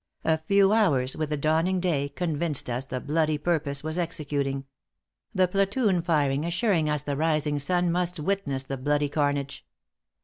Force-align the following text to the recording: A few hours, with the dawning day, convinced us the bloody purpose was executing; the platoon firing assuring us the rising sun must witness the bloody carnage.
A 0.23 0.39
few 0.39 0.73
hours, 0.73 1.15
with 1.15 1.29
the 1.29 1.37
dawning 1.37 1.79
day, 1.79 2.09
convinced 2.09 2.71
us 2.71 2.87
the 2.87 2.99
bloody 2.99 3.37
purpose 3.37 3.83
was 3.83 3.99
executing; 3.99 4.65
the 5.31 5.47
platoon 5.47 6.01
firing 6.01 6.43
assuring 6.43 6.89
us 6.89 7.03
the 7.03 7.15
rising 7.15 7.59
sun 7.59 7.91
must 7.91 8.19
witness 8.19 8.63
the 8.63 8.77
bloody 8.77 9.09
carnage. 9.09 9.63